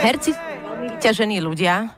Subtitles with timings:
[0.00, 0.32] Herci
[0.96, 1.92] vyťažení ľudia,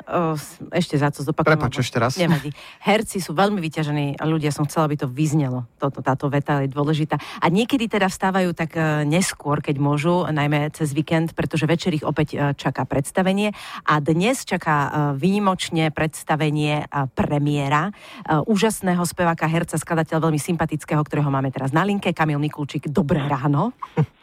[0.75, 1.55] ešte za to zopakujem.
[1.55, 2.19] Prepač, ešte raz.
[2.19, 2.51] Nevadí.
[2.83, 5.71] Herci sú veľmi vyťažení ľudia, som chcela, aby to vyznelo.
[5.79, 7.17] Toto, táto veta je dôležitá.
[7.39, 12.03] A niekedy teda vstávajú tak e, neskôr, keď môžu, najmä cez víkend, pretože večer ich
[12.03, 13.55] opäť e, čaká predstavenie.
[13.87, 17.95] A dnes čaká e, výnimočne predstavenie premiéra
[18.29, 22.91] úžasného speváka, herca, skladateľ veľmi sympatického, ktorého máme teraz na linke, Kamil Mikulčík.
[22.91, 23.73] Dobré ráno.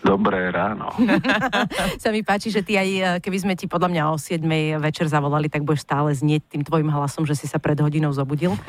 [0.00, 0.90] Dobré ráno.
[2.02, 4.42] sa mi páči, že ty aj, e, keby sme ti podľa mňa o 7
[4.80, 8.56] večer zavolali, tak budeš stále znieť tým tvojim hlasom, že si sa pred hodinou zobudil.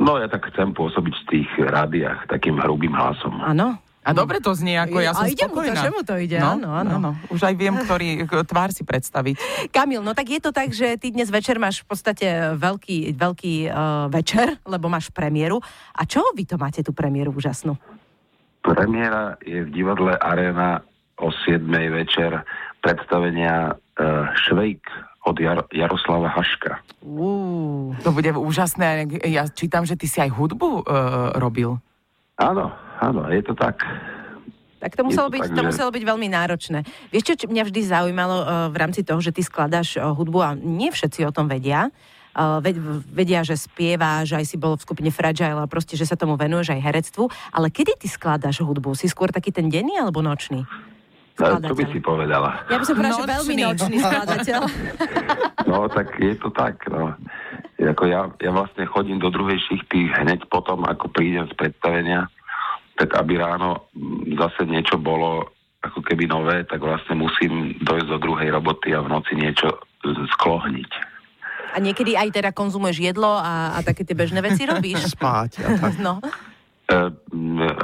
[0.00, 3.36] No ja tak chcem pôsobiť v tých rádiách takým hrubým hlasom.
[3.44, 3.76] Áno.
[4.00, 5.76] A dobre to znie, ako ja som a ide spokojná.
[5.76, 6.90] Mu to, že mu to ide, no, áno, áno.
[6.96, 7.10] áno.
[7.28, 9.68] Už aj viem, ktorý tvár si predstaviť.
[9.68, 13.54] Kamil, no tak je to tak, že ty dnes večer máš v podstate veľký, veľký
[13.68, 15.60] uh, večer, lebo máš premiéru.
[15.92, 17.76] A čo vy to máte, tú premiéru úžasnú?
[18.60, 20.84] Premiéra je v divadle Arena
[21.20, 21.64] o 7.
[21.92, 22.44] večer
[22.80, 24.84] predstavenia uh, Švejk
[25.28, 26.80] od Jar- Jaroslava Haška.
[27.04, 29.20] Uh, to bude úžasné.
[29.28, 31.76] Ja čítam, že ty si aj hudbu uh, robil.
[32.40, 33.84] Áno, áno, je to tak.
[34.80, 35.68] Tak to muselo, to byť, tak, to že...
[35.76, 36.78] muselo byť veľmi náročné.
[37.12, 40.38] Vieš čo, čo mňa vždy zaujímalo uh, v rámci toho, že ty skladáš uh, hudbu
[40.40, 41.92] a nie všetci o tom vedia,
[43.10, 46.38] vedia, že spieva, že aj si bol v skupine Fragile a proste, že sa tomu
[46.38, 47.24] venuješ aj herectvu.
[47.50, 48.94] Ale kedy ty skladáš hudbu?
[48.94, 50.64] Si skôr taký ten denný alebo nočný?
[51.40, 51.70] Skladateľ.
[51.72, 52.48] To by si povedala.
[52.68, 54.60] Ja by som povedala, že veľmi nočný skladateľ.
[55.70, 57.14] No, tak je to tak, no.
[57.78, 62.26] Ako ja, ja vlastne chodím do druhej šichty hneď potom, ako prídem z predstavenia,
[62.98, 63.86] tak aby ráno
[64.34, 65.46] zase niečo bolo
[65.80, 71.09] ako keby nové, tak vlastne musím dojsť do druhej roboty a v noci niečo sklohniť.
[71.70, 75.06] A niekedy aj teda konzumuješ jedlo a, a také tie bežné veci robíš?
[75.14, 75.62] Spáť.
[75.62, 75.94] A tak.
[76.02, 76.18] No.
[76.90, 76.96] E,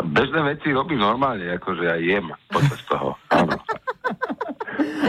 [0.03, 3.15] bežné veci robím normálne, akože aj jem počas toho.
[3.31, 3.55] Áno.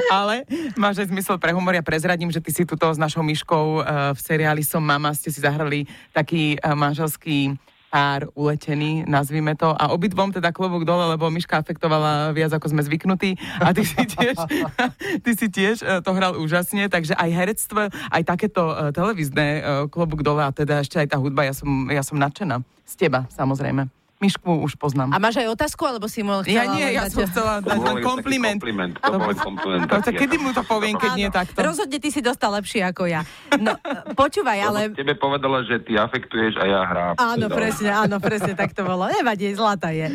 [0.08, 0.48] Ale
[0.80, 1.76] máš aj zmysel pre humor.
[1.76, 3.84] Ja prezradím, že ty si tuto s našou myškou uh,
[4.16, 5.84] v seriáli Som mama ste si zahrali
[6.16, 9.72] taký uh, manželský pár uletený, nazvime to.
[9.72, 13.40] A obidvom teda klobúk dole, lebo Miška afektovala viac ako sme zvyknutí.
[13.64, 14.36] A ty si tiež,
[15.24, 19.64] ty si tiež e, to hral úžasne, takže aj herectvo, aj takéto uh, televízne uh,
[19.88, 22.62] klobúk dole a teda ešte aj tá hudba, ja som, ja som nadšená.
[22.88, 23.97] Z teba, samozrejme.
[24.18, 25.14] Mišku už poznám.
[25.14, 26.50] A máš aj otázku, alebo si mu chcela...
[26.50, 28.58] Ja nie, ja som chcela dať len kompliment.
[28.58, 28.94] kompliment.
[28.98, 29.86] To bol kompliment.
[29.86, 31.58] No, tak kedy mu to poviem, keď Áno, nie takto?
[31.62, 33.22] Rozhodne ty si dostal lepšie ako ja.
[33.62, 33.78] No,
[34.18, 34.80] počúvaj, ale...
[34.98, 37.14] Tebe povedala, že ty afektuješ a ja hrám.
[37.22, 39.06] Áno, presne, áno, presne, tak to bolo.
[39.06, 40.10] Nevadí, zlata je.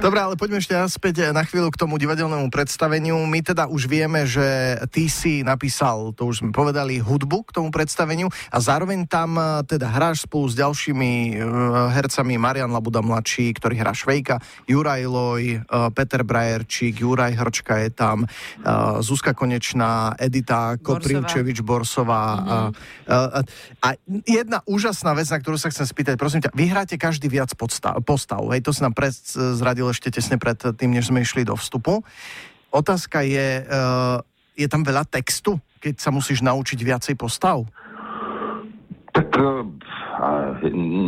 [0.00, 3.20] Dobre, ale poďme ešte naspäť na chvíľu k tomu divadelnému predstaveniu.
[3.28, 7.68] My teda už vieme, že ty si napísal, to už sme povedali, hudbu k tomu
[7.68, 11.44] predstaveniu a zároveň tam eh, teda hráš spolu s ďalšími eh,
[11.92, 14.38] hercami Marian Labuda mladší, ktorý hrá Švejka,
[14.70, 22.38] Juraj Loj, uh, Peter Brajerčík, Juraj Hrčka je tam, uh, Zuzka Konečná, Edita Koprivčevič Borsová.
[22.38, 22.70] Mm-hmm.
[23.10, 23.88] Uh, uh, a
[24.22, 27.98] jedna úžasná vec, na ktorú sa chcem spýtať, prosím ťa, vy hráte každý viac podstav,
[28.06, 28.94] postav, hej, to si nám
[29.34, 32.06] zradil ešte tesne pred tým, než sme išli do vstupu.
[32.70, 34.22] Otázka je, uh,
[34.54, 37.66] je tam veľa textu, keď sa musíš naučiť viacej postav?
[39.10, 39.34] Tak
[40.18, 40.58] a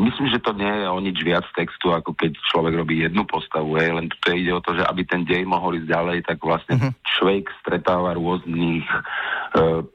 [0.06, 3.74] myslím, že to nie je o nič viac textu, ako keď človek robí jednu postavu,
[3.82, 6.78] hej, len tu ide o to, že aby ten dej mohol ísť ďalej, tak vlastne
[6.78, 6.92] uh-huh.
[7.18, 8.98] človek stretáva rôznych e,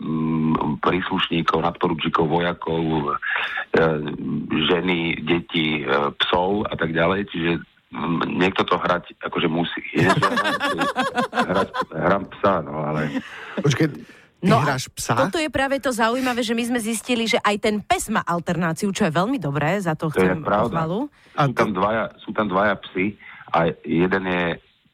[0.04, 3.84] m, príslušníkov, nadporučíkov, vojakov, e,
[4.68, 7.52] ženy, deti, e, psov a tak ďalej, čiže
[8.28, 9.80] niekto to hrať akože musí.
[9.96, 10.12] Je,
[11.56, 13.24] hrať, hrám psa, no ale...
[13.64, 13.88] Počkej,
[14.46, 15.18] No hráš psa?
[15.18, 18.94] Toto je práve to zaujímavé, že my sme zistili, že aj ten pes má alternáciu,
[18.94, 21.10] čo je veľmi dobré, za to, to chcem pochvalu.
[21.34, 23.18] Sú tam, dvaja, sú tam dvaja psi
[23.52, 24.46] a jeden je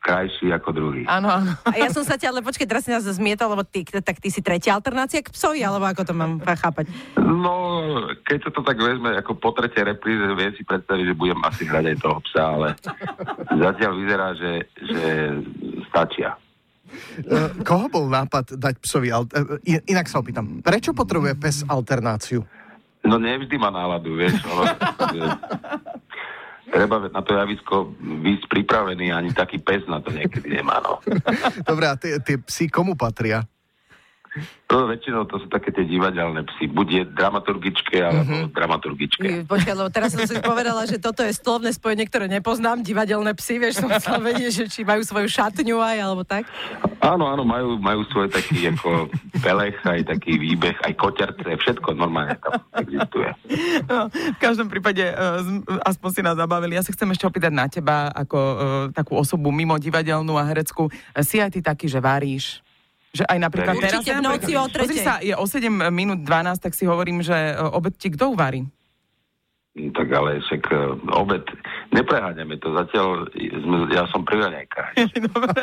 [0.01, 1.03] krajší ako druhý.
[1.05, 1.53] Áno, áno.
[1.61, 4.33] A ja som sa ťa, ale počkej, teraz si nás zmietol, lebo ty, tak ty
[4.33, 6.89] si tretia alternácia k psovi, alebo ako to mám chápať?
[7.21, 7.53] No,
[8.25, 11.69] keď sa to tak vezme, ako po tretie repríze, viem si predstaviť, že budem asi
[11.69, 12.67] hrať aj toho psa, ale
[13.69, 14.51] zatiaľ vyzerá, že,
[14.89, 15.05] že
[15.93, 16.33] stačia.
[17.27, 19.11] Uh, koho bol nápad dať psovi...
[19.11, 22.43] Al- uh, inak sa opýtam, prečo potrebuje pes alternáciu?
[23.01, 24.37] No nevždy má náladu, vieš.
[24.45, 24.77] Ale,
[26.71, 31.01] treba na to javisko výsť pripravený, ani taký pes na to niekedy nemá, no.
[31.67, 33.43] Dobre, a tie, tie psy komu patria?
[34.71, 36.71] No, väčšinou to sú také tie divadelné psy.
[36.71, 38.55] Buď je dramaturgičke, alebo mm-hmm.
[38.55, 39.27] dramaturgičke.
[39.43, 42.79] Počkaj, lebo teraz som si povedala, že toto je slovné spojenie, ktoré nepoznám.
[42.79, 46.47] Divadelné psy, vieš, som chcela vedieť, že či majú svoju šatňu aj, alebo tak.
[47.03, 49.11] Áno, áno, majú, majú svoj taký ako
[49.43, 53.27] pelech, aj taký výbeh, aj koťarce, všetko normálne tam existuje.
[53.91, 55.43] No, v každom prípade, uh,
[55.83, 56.79] aspoň si nás zabavili.
[56.79, 58.55] Ja sa chcem ešte opýtať na teba, ako uh,
[58.95, 60.87] takú osobu mimo divadelnú a hereckú.
[61.19, 62.63] Si aj ty taký, že varíš?
[63.11, 64.19] Že aj napríklad Určite teraz...
[64.19, 67.59] v noci o Pozri sa, je o 7 minút 12, tak si hovorím, že e,
[67.59, 68.63] obed ti kto uvarí?
[69.71, 71.47] Mm, tak ale však uh, obed,
[71.95, 74.91] nepreháňame to, zatiaľ sme, ja som pri raňajkách.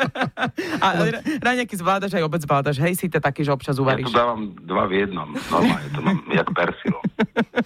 [0.85, 1.13] A
[1.45, 4.09] raňajky zvládaš, aj obed zvládaš, hej, si to taký, že občas uvaríš.
[4.09, 6.99] Ja to dávam dva v jednom, normálne, to mám jak persilo.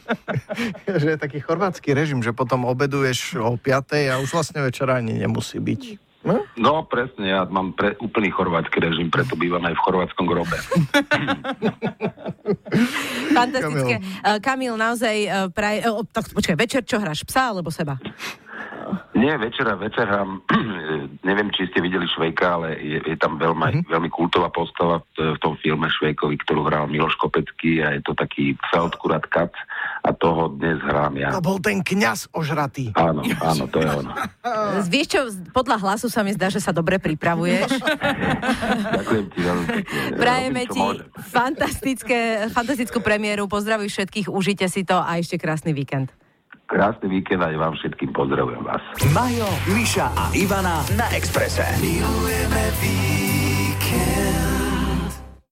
[0.99, 5.23] že je taký chorvátsky režim, že potom obeduješ o 5 a už vlastne večera ani
[5.23, 6.12] nemusí byť.
[6.23, 6.39] No?
[6.55, 10.55] no presne, ja mám pre, úplný chorvátsky režim, preto bývam aj v chorvátskom grobe.
[13.37, 13.99] Fantastické.
[13.99, 15.83] Kamil, Kamil naozaj uh, praj...
[15.83, 17.99] Uh, tak, počkaj, večer čo hráš, psa alebo seba?
[19.13, 20.25] Nie, večera, večera,
[21.29, 23.91] neviem, či ste videli Švejka, ale je, je tam veľmi, mm-hmm.
[23.91, 28.13] veľmi kultová postava v, v tom filme Švejkovi, ktorú hral Miloš Kopecký a je to
[28.17, 29.53] taký Feldkurat Kac
[30.03, 31.31] a toho dnes hrám ja.
[31.31, 32.91] To bol ten kňaz ožratý.
[32.99, 34.07] Áno, áno, to je on.
[34.93, 35.21] Vieš čo,
[35.55, 37.71] podľa hlasu sa mi zdá, že sa dobre pripravuješ.
[38.99, 39.99] Ďakujem ti veľmi pekne.
[40.23, 40.85] Prajeme ti
[41.31, 42.19] fantastické,
[42.51, 46.11] fantastickú premiéru, pozdravuj všetkých, užite si to a ešte krásny víkend.
[46.67, 48.81] Krásny víkend aj vám všetkým pozdravujem vás.
[49.11, 51.67] Majo, Miša a Ivana na Exprese.
[51.83, 53.12] Milujeme víkend.